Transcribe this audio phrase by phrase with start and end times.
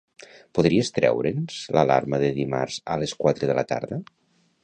[0.59, 4.01] Podries treure'ns l'alarma de dimarts a les quatre de la tarda?